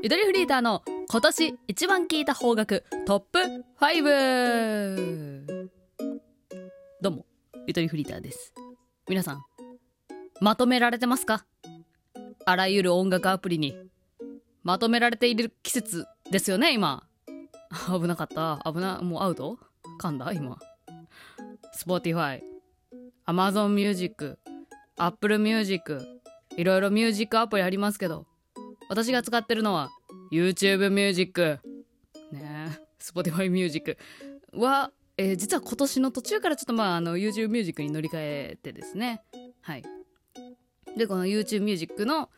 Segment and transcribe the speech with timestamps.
[0.00, 3.40] ゆとりフリーターの今年一番聞いた方角トップ
[3.80, 5.68] 5
[7.00, 7.26] どうも
[7.66, 8.54] ゆとりフリーターです。
[9.08, 9.44] 皆さん
[10.40, 11.44] まとめられてますか？
[12.44, 13.76] あらゆる音楽アプリに。
[14.62, 17.02] まとめられている季節ですよね今。
[17.88, 18.60] 危なかった。
[18.70, 19.58] 危なもうアウト？
[20.00, 20.32] 噛んだ？
[20.32, 20.58] 今。
[21.76, 22.40] Spotify
[23.26, 24.38] Amazon Music
[24.96, 26.00] Apple Music
[26.56, 28.26] いろいろミュージックアプリありますけど。
[28.88, 29.90] 私が使ってるのは
[30.32, 31.58] YouTube Music
[32.32, 33.96] ねえ Spotify Music
[34.52, 39.22] は、えー実は今年の途中からちょっとまああの YouTube Music に乗り換えてですね。
[39.60, 39.84] はい。
[40.96, 42.28] でこの YouTube Music の、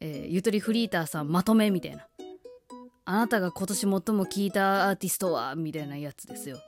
[0.00, 2.06] えーゆとりフリーターさんまとめみたいな。
[3.06, 6.58] あなたが今年最も聴いたアーティストはみたいなやつですよ。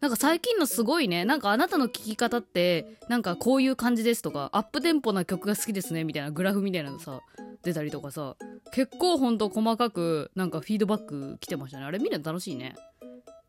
[0.00, 7.20] なんか最近のすごいねなんかあなたの聴き方ってなんかこういう感じですとかアップテンポな曲が好きですねみたいなグラフみたいなのさ
[7.62, 8.36] 出たりとかさ
[8.72, 11.84] 結構ほんと細かくなんかフィードバック来てましたね。
[11.84, 12.74] あれ見るの楽しいね。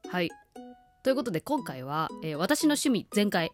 [0.10, 0.30] はい。
[1.04, 3.52] ということで今回は、えー私の趣味全開、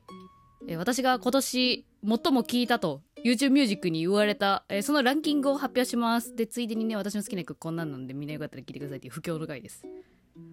[0.67, 6.35] えー私が今年最も聴いたと YouTube ミュージックに言われた、えーそのランキングを発表します。
[6.35, 9.83] でついでにね私の好きな曲こんなんなんでみんなよかったら聴いてくださいっていう不況の回です。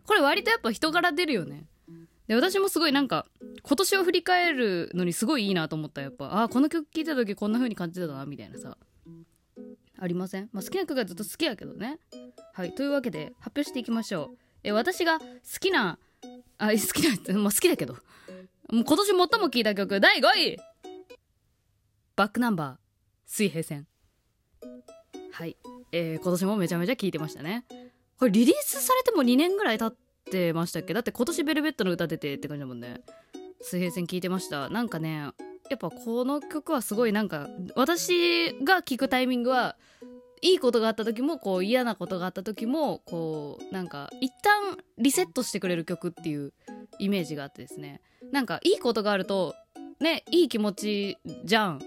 [0.06, 1.64] これ割とやっぱ人柄出るよね。
[2.28, 3.26] で私もすごいなんか
[3.62, 6.00] 今年を振り返るのにすごいいいなと思った。
[6.02, 8.76] やっぱあーこの曲聴いた時こんな風に感じてたなみたいなさ。
[10.02, 12.00] ありません、まあ、好きな曲がずっと好きやけどね。
[12.54, 14.38] はいというわけで発表していきましょう。
[14.64, 15.26] え私が好
[15.60, 15.96] きな
[16.58, 17.94] あ好きな、まあ、好きだけど。
[18.68, 20.56] もう今年最も聴いた曲第5位
[22.16, 22.76] バックナンバー
[23.26, 23.86] 水平線。
[25.30, 25.56] はい、
[25.92, 27.64] えー今年もめちゃめちゃ聴いてましたね。
[28.18, 29.96] これリリースされても2年ぐらい経っ
[30.30, 30.94] てましたっけ？
[30.94, 33.02] だって今年ベルベットの歌出てって感じだもんね。
[33.60, 34.68] 水平線聴いてました。
[34.68, 35.28] なんかね
[35.72, 39.76] やっぱこの曲はすごいなんか私が聴くタイミングは
[40.42, 46.52] いいことがあった時もこう嫌なことがあった時もこうなんか一旦リセットしてくれる曲っていう
[46.98, 48.02] イメージがあってですね。
[48.32, 49.54] なんかいいことがあると
[49.98, 51.16] ねいい気持ち
[51.46, 51.80] じゃん。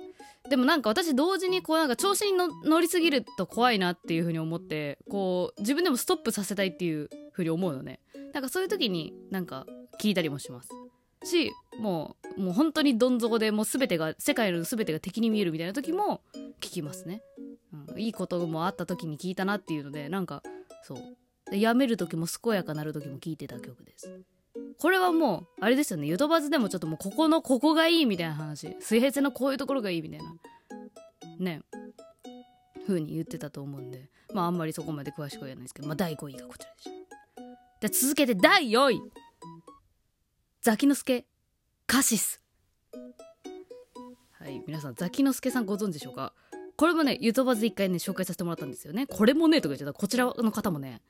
[0.49, 7.99] でもなんか私同時にこうなんか調子にの乗りすぎると怖いなっていう風に思ってこう自分でもストップさせたいっていう風に思うのね。
[8.33, 9.67] なんかそういう時になんか
[10.01, 10.69] 聞いたりもします。
[11.25, 16.21] しもうもう本当にどん底でもう全てが世界の全てが敵に見えるみたいな時も
[16.59, 17.21] 聞きますね、
[17.89, 20.43] うん、いいこともあった時に聞いたなっていうのでなんか
[20.83, 20.97] そう。
[21.49, 24.21] でやめる時も健やかなる時も聞いてた曲です。
[24.79, 26.07] これはもうあれですよね。
[26.07, 28.75] ゆとばずでもちょっともうここのここがいいみたいな話。
[28.79, 30.25] 水平線のこういうところがいいみたいな。
[31.39, 31.61] ね。
[32.87, 34.09] 風に言ってたと思うんで。
[34.33, 35.87] まああんまりそこまで詳しくは言わないですけど。
[35.87, 36.89] まあ第5位がこちらでし
[37.81, 39.01] たで続けて第4位。
[40.65, 41.27] ザキノスケ
[41.85, 42.41] カシス。
[44.31, 46.33] はい皆さんザキノスケさんご存知でしょうか？
[46.75, 49.05] これもねゆとばず一回ね紹介させてもらったんですよね。
[49.05, 49.93] これもねとか言っちゃった。
[49.93, 51.03] こちらの方もね。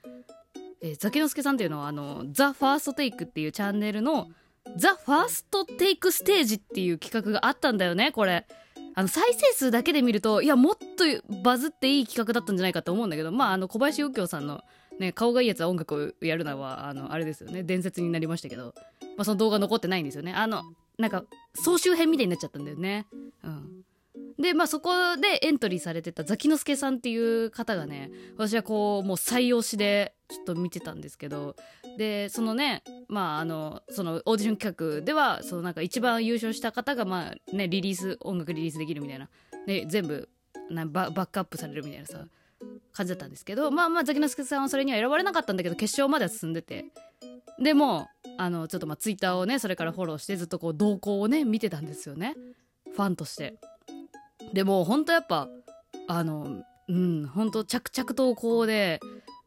[0.81, 4.27] えーザキノスケさんっていうのはあのザ・ファーストテイクっていうチャンネルの
[4.75, 8.45] ザ・ファーストテイクステージっていう企画があったんだよねこれ。
[8.93, 11.05] あの再生数だけで見るといやもっと
[11.43, 14.65] バズっていい企画だったんじゃないかと思うんだけどまああの小林右京さんの、
[14.99, 17.63] ね、顔がいいやつは音楽をやるのはあのあれですよね。
[17.63, 18.73] 伝説になりましたけど、
[19.17, 20.33] まあ、その動画残ってないんですよね。
[20.33, 20.63] あの
[20.97, 23.05] なんか総集編みたいになっちゃったんだよね。
[23.43, 23.81] うん。
[24.39, 31.55] でまあそこでエントリーされてたザキノスケさんっていう方がね私はこうもう採用しでちょっと見てたんですけど。
[31.97, 39.29] でそのねまああのそのオーディション企画ではそのなんか一番優勝した方がまあねリリース音楽リリースできるみたいな。
[39.65, 40.29] で全部
[40.69, 42.25] なババックアップされるみたいなさ。
[42.91, 46.85] 感じだったんですけどまあまあザキノスケさんはそれには選ばれなかったんだけど決勝までは進んでて。
[47.57, 52.35] でもあのちょっとまあツイッターをねそれからフォローしてずっとこう動向をね見てたんですよね。
[52.93, 53.59] ファンとして。
[54.53, 55.47] でもほんとやっぱ
[56.07, 58.99] あのうんほんと着々とこうで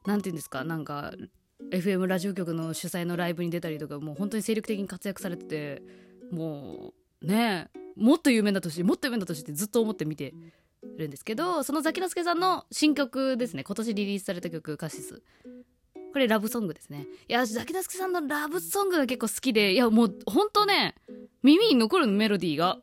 [0.06, 1.12] なんて言うんですかなんか
[1.70, 5.82] FM ラジオ局の主催のライブに出たりとかもう本当に精力的に活躍されてて
[6.32, 6.92] も
[7.22, 10.34] うねもっと有名だとしもっと有名だとしってずっと思って見て。
[10.97, 13.65] るんですけどそのザキノスケさんの新曲ですね。
[13.65, 15.22] 今年リリースされた曲「カシス」
[16.12, 17.06] これラブソングですね。
[17.29, 20.94] いやザキノスケさんのラブソングが結構好きでいやもうほんとね
[21.43, 22.79] 耳に残るメロディーが。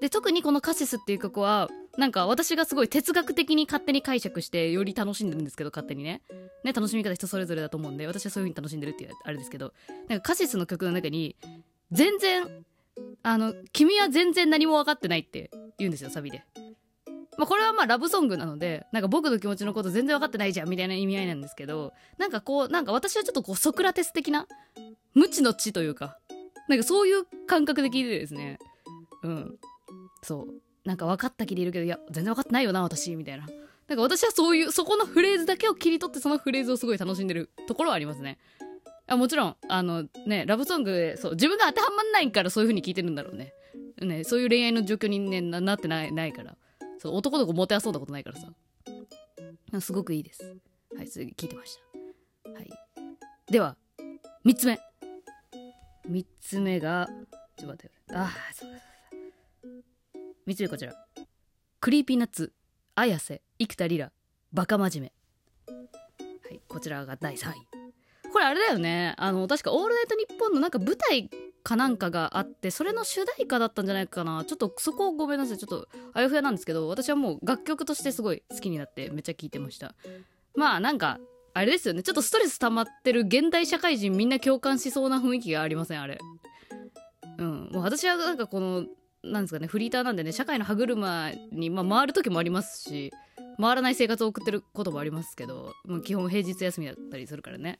[0.00, 6.22] で特にこの「カシス」っていう曲はなんか私がすごい哲学的に勝手に解釈してより楽しんでるんですけど勝手にね。
[6.64, 9.72] ね楽しみ方人それぞれだと思うんで私はそういう風に楽しんでるっていうあれですけど
[10.08, 11.36] なんかカシスの曲の中に
[11.90, 12.64] 全然
[13.22, 16.44] あの「君は全然何も分かってない」って言うんですよサビで。
[17.38, 24.46] まあ、これはまあラブソングなのでなんか僕の気持ちのこと全然分かってないじゃんみたいな意味合いなんですけどなんかこうなんか私はちょっとこうソクラテス的な
[25.14, 26.18] 無知の知というか
[26.68, 28.58] なんかそういう感覚で聞いててですね。
[29.22, 29.58] うん。
[30.22, 30.46] そう。
[30.84, 33.46] なんか分かった気でいるけどいや全然分かってないよな私みたいな。
[33.88, 38.38] なんか私はそういうそこのフレーズだけを切り取ってそのフレーズをすごい楽しんでるところはありますね。
[39.06, 43.54] あもちろんあのねラブソングでそう自分が当てはまんないからそういう風に聞いてるんだろうね。
[44.00, 46.56] ねそういう恋愛の状況に、ね、ななってないないから。
[46.98, 48.52] そう男の子もてあそんだことないからさ。
[49.80, 50.56] すごくいいです。
[50.96, 51.78] はいそれ聞いてまし
[52.44, 52.50] た。
[52.50, 52.70] はい。
[53.50, 53.76] では
[54.44, 54.78] 3つ目。
[56.08, 57.08] 3つ目が
[57.56, 59.82] ちょっと待ってああそうだそうだ
[60.46, 60.94] 3つ目こちら。
[61.80, 62.52] クリーピーナッツ
[62.94, 64.10] 綾瀬生田リラ
[64.52, 65.12] バカ真面
[65.68, 65.74] 目。
[66.48, 67.54] はいこちらが第3位。
[68.32, 69.14] これあれだよね。
[69.18, 71.30] あの確か「オールナイトニッポン」のなんか舞台
[71.62, 74.44] かなんかがあってそれの主題歌だったんじゃないかな。
[74.44, 75.58] ちょっとそこをごめんなさい。
[75.58, 79.94] ちょっとあやふやなんですけど私はもう楽曲としてすごい好きになってめっちゃ聴いてました。
[80.54, 81.18] まあなんか
[81.54, 82.02] あれですよね。
[82.02, 86.18] ちょっとストレス溜まってる現代社会人みんな共感しそうな雰囲気がありませんあれ。
[87.38, 87.70] うん。
[87.72, 88.86] もう私はなんかこの
[89.22, 93.12] なんですかねフリーターなんでね社会の歯車に、まあ、回る時もありますし
[93.60, 97.78] 回らない生活を送ってることもありますけどもう基本平日休みだったりするからね。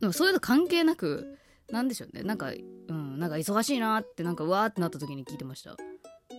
[0.00, 1.38] でもそういうの関係なく
[1.72, 2.22] なんでしょうね。
[2.22, 2.52] なんか
[2.88, 5.76] うんなんか忙しいなってなんかわーってなった時に聞いてました。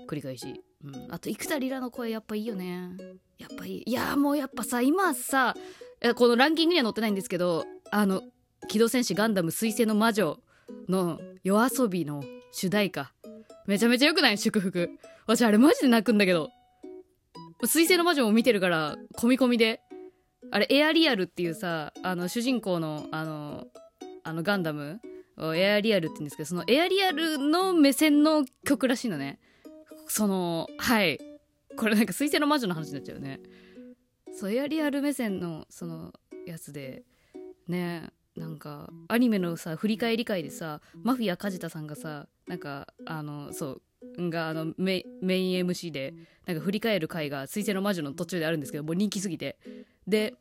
[0.10, 2.90] 繰り返し、うん、あと生田リラの声やっぱいいよね。
[3.38, 3.84] やっぱいい。
[3.86, 5.56] いやもうやっぱさ今さ
[6.16, 8.22] このランキングには載ってないんですけどあの
[8.68, 10.40] 「機動戦士ガンダム水星の魔女」
[10.90, 13.14] の夜遊びの主題歌。
[13.68, 14.38] めちゃめちゃ良くない？
[14.38, 14.90] 祝福。
[15.28, 16.50] 私あれマジで泣くんだけど。
[17.64, 19.82] 水星の魔女も見てるから込み込みで。
[20.52, 23.68] あれエアリアルっていうさあの主人公のあの
[24.24, 25.00] あのガンダム
[25.56, 29.40] エアリアルって言うんですけどそのエアリアルの目線の曲らしいのね。
[30.08, 31.20] そのはい。
[31.78, 33.40] これなんか水星の魔女の話になっちゃうね。
[34.34, 36.14] そうエアリアル目線のその
[36.46, 37.04] やつで
[37.68, 43.82] ねなんかアニメのさ振り返り会でさマフィア梶田さんがさなんかあのそ
[44.18, 46.14] うがあのメメイン MC で
[46.46, 49.58] なんか振り返る回が「水星の魔女」の途中であるんですけどもう人気すぎて。
[50.08, 50.34] で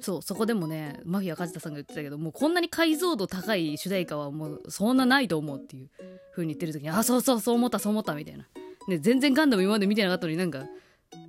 [0.00, 5.90] そうそこでもねマフィア梶田さんが言ってたけどもうこんなに解像度高い主題歌はもうそんなないと思うっていう
[6.32, 8.46] 風に言ってる時にあそうそうそう思ったそう思ったみたいな、
[8.88, 10.66] ね、全然ガンダム今まで見てなかったのになんか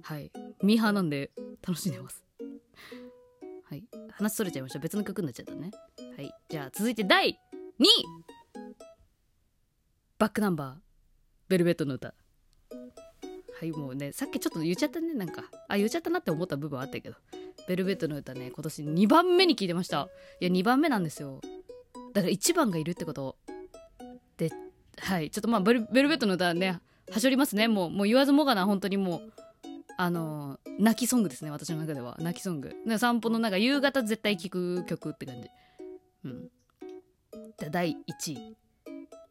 [0.02, 0.32] はい。
[0.64, 1.32] ミーハーなんで
[1.66, 2.24] 楽しんでます。
[3.70, 3.84] はい。
[4.12, 5.72] 話それちゃいました別の曲になっちゃったね。
[6.16, 6.32] はい。
[6.50, 7.88] じゃあ続いて第2位。
[10.18, 10.82] バックナンバー。
[11.50, 12.14] ベルベットの歌。
[13.60, 15.44] はいもうねさっきちょっと言っちゃったねなんか。
[15.68, 17.16] あ言っちゃったなって思った部分あったけど。
[17.68, 20.08] ベルベットの歌ね今年2番目に聴いてました。
[20.40, 21.42] いや2番目なんですよ。
[22.14, 23.38] だから1番がいるってこと。
[24.38, 24.52] で
[25.00, 25.30] はい。
[25.30, 26.80] ちょっとまあベルベルベットの歌ね
[27.12, 27.68] はしょりますね。
[27.68, 29.34] もうもう言わずもがな本当にもう
[30.00, 32.18] あの、泣きソングですね私の中では。
[32.20, 32.72] 泣きソング。
[33.00, 35.50] 散歩のなんか夕方絶対聴く曲って感じ。
[36.26, 36.50] うん。
[37.60, 38.58] じゃ第1位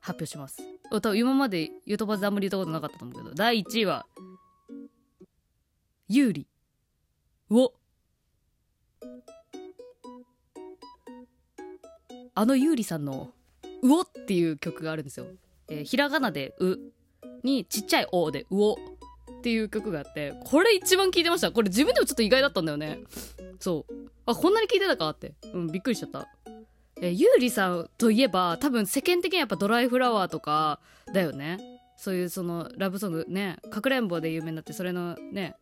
[0.00, 0.60] 発表します。
[0.90, 4.06] 多分今までゆとばずあんまり言ったことなかったと思うけど第1位は
[6.08, 6.46] 有利
[7.50, 7.72] を
[12.36, 13.32] あの優里さんの
[13.82, 15.26] 「うお」っていう曲があるんですよ。
[15.68, 16.78] えー、ひらがなで「う」
[17.42, 21.50] にちっちゃい「お」で「うお」っていう曲があってこれ一番聴いてました。
[21.50, 23.00] これ自分でもちょっと意外だったんだよね。
[23.58, 23.94] そう。
[24.26, 25.32] あこんなに聴いてたかって。
[25.54, 26.28] うんびっくりしちゃった。
[27.00, 30.80] えー、ゆうりさんといえば多分世間的にはやっぱドライフラワーとか
[31.14, 31.58] だよね。
[31.96, 33.56] そういうそのラブソングね。
[33.70, 35.56] かくれんぼで有名になってそれのね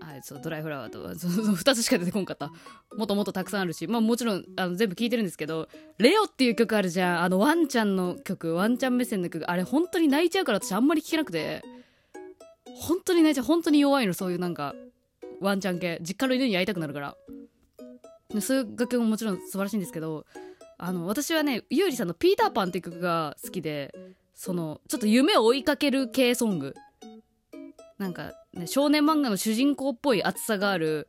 [0.00, 2.50] はいそうドライフラワーとその2つしか出てこんかった。
[2.96, 3.86] もっともっとたくさんあるし。
[3.86, 7.22] まあもちろんあの全部聴いてるんですけど「レオ」っていう曲あるじゃん。
[7.22, 9.48] あのワンちゃんの曲ワンちゃん目線の曲。
[9.50, 11.62] あれ本当に泣いちゃうから私あんまり聴けなくて。
[12.76, 13.44] 本当に泣いちゃう。
[13.44, 14.74] 本当に弱いのそういうなんか
[15.40, 15.98] ワンちゃん系。
[16.00, 17.16] 実家の犬に会いたくなるから。
[18.40, 20.24] そういう楽曲ももちろん素晴らしいんですけど
[20.78, 23.92] あの私はね優里さんの「ピーターパン」っていう曲が好きで
[24.34, 26.74] そのちょっと夢を追いかける系ソング。
[27.98, 31.08] なんか、ね、少年漫画の主人公っぽい熱さがある。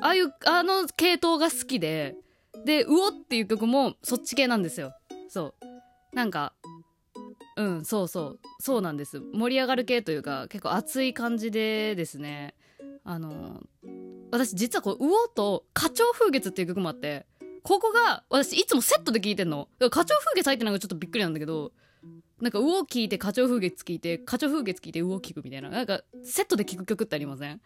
[0.00, 2.16] ああいうあの系統が好きで。
[2.64, 4.92] で「うお」っていう曲もそっち系なんですよ。
[5.28, 6.16] そう。
[6.16, 6.54] なんか
[7.56, 8.40] うんそうそう。
[8.60, 9.20] そうなんです。
[9.20, 12.54] 盛り上がる系というか結構熱い感じでですね。
[13.04, 13.60] あの
[14.30, 17.26] 私実はこう「うお」と「花鳥風月」っていう曲もあって
[17.62, 19.68] ここが私いつもセットで聴いてんの。
[19.78, 21.72] 花鳥風月入ってないのがちょっとびっくりなんだけど
[22.40, 27.60] なんか「うお」聞いて花鳥風月聞いて花鳥風月聞いて「うお」聞くみたいななんかセットで聴く曲ってありません？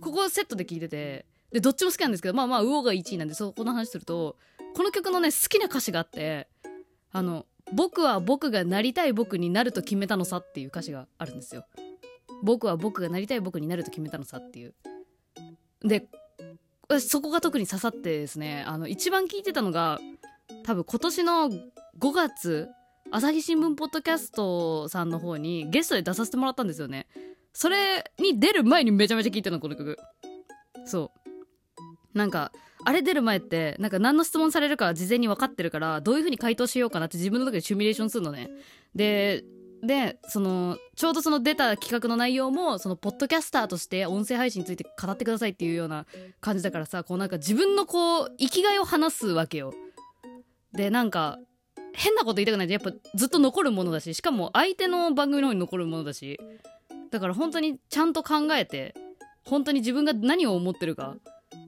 [0.00, 4.36] ここセットで聴いててでどっちも好きなんですけどまあまあ「うお」が1位なんでそこの話すると
[4.74, 6.48] この曲のね好きな歌詞があって
[7.12, 11.64] あの「僕は僕がなりたい僕になると決めたのさ」っていう歌詞があるんですよ。
[12.42, 14.74] 僕は僕がなりたい僕になると決めたのさっていう。
[15.82, 16.08] で
[17.00, 19.98] そこが特に刺さってですねあの一番聞いてたのが
[20.64, 22.68] 多分今年の5月
[23.14, 27.06] 朝日新聞ポッドキャストさんの方にゲストで出させてもらったんですよね。
[27.52, 29.96] それに出る前にめちゃめちゃ聴いてるのこの曲。
[30.84, 31.12] そ
[32.12, 32.18] う。
[32.18, 32.50] なんか
[32.84, 38.50] あれ出る前ってなんか何の質問されるか事前に分かってるからどういう風に回答しようかなって自分の中でシミュレーションするのね。
[38.96, 39.44] で
[39.84, 46.06] でそのちょうどその出た企画の内容もそのポッドキャスターとして音声配信について語ってくださいっていうような
[46.40, 49.72] 感じだからさこうなんか自分のこう生きがいを話すわけよ。
[50.72, 51.38] でなんか
[51.94, 56.38] 変なこと言いたくないとやっぱずっと残るものだししかも相手の番組の方に残るものだし。
[57.14, 58.92] だから本当にちゃんと考えて
[59.44, 61.14] 本当に自分が何を思ってるか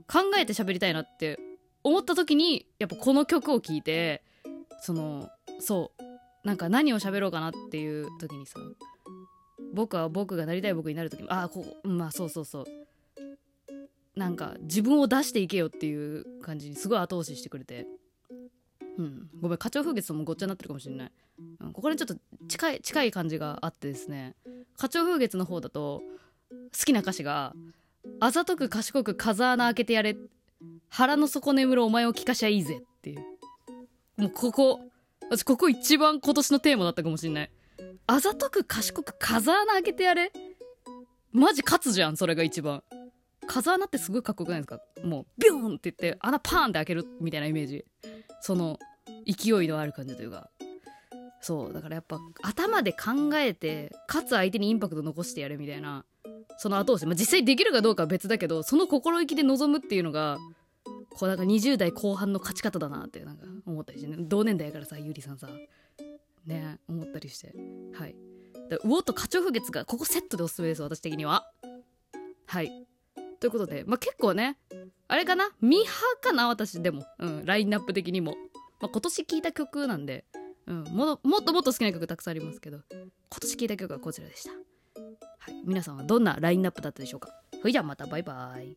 [0.08, 1.38] 考えて喋りたいなって
[1.84, 4.24] 思った時にやっぱこの曲を聴いて
[4.80, 5.28] その
[5.60, 6.02] そう
[6.44, 8.58] なんか何を喋ろうかなっていう時にさ
[9.72, 12.64] 僕は僕がなりたい僕になる時にああこうまあそうそうそう。
[14.16, 17.86] なんか自分を出していけよっていう感じにすごい後押ししてくれて。
[18.98, 19.28] うん。
[19.40, 21.12] ごめん花鳥風月ともごっちゃになってるかもしれない、
[21.60, 22.16] うん、ここにちょっと
[22.48, 24.34] 近い近い感じがあってですね。
[24.76, 26.02] 花鳥風月の方だと
[26.50, 27.54] 好きな歌詞が
[28.20, 30.16] 「あざとく賢く風穴開けてやれ
[30.88, 33.24] 腹の底眠るお前を聞かしゃいいぜ」っていう。
[34.16, 34.80] もうここ
[35.28, 37.50] 私ここ一番今年のテーマだったかもしんない
[38.06, 40.32] あざとく賢く風穴開けてやれ
[41.32, 42.82] マジ勝つじゃんそれが一番。
[43.48, 44.80] 風穴ってすごいかっこよくないですか？
[45.04, 47.84] もうビューンって言って穴パーンって開けるみたいなイメージ。
[48.40, 48.78] その
[49.26, 50.50] 勢いのある感じというか
[51.40, 56.04] そうだからやっぱ頭で考えてかつ相手にインパクト残してやるみたいな
[56.58, 60.38] その後押し、まあ、実際できるかどうかは別だけどその心意気で臨むっていうのが
[61.10, 65.48] こうなんか20代後半の勝ち方だなってなんか思ったりしてね同年代やからさゆりさんさ
[66.46, 67.54] ね思ったりして。
[67.94, 68.14] はい。
[68.68, 71.50] で魚と花鳥風月がここセットでおすすめです私的には。
[72.46, 72.86] はい。
[73.40, 74.58] ということでまあ結構ね
[75.08, 75.50] あれかな？
[75.60, 76.48] ミハかな？
[76.48, 77.04] 私でも。
[77.18, 77.44] うん。
[77.44, 78.36] ラインナップ的にも、
[78.80, 80.24] まあ、今年聴いた曲なんで、
[80.66, 82.80] うん、ももっともっと好きな曲たくさんありますけど。
[82.90, 83.10] 今
[83.40, 84.50] 年聴いた曲はこちらでした。
[84.50, 84.56] は
[85.50, 85.62] い。
[85.64, 87.30] 皆さんはどんなラインナップだったでしょうか？
[87.60, 88.06] それじゃあまた。
[88.06, 88.76] バイバイ。